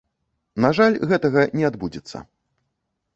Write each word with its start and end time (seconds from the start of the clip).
На 0.63 0.69
жаль, 0.77 0.95
гэтага 1.11 1.43
не 1.59 1.65
адбудзецца. 1.69 2.17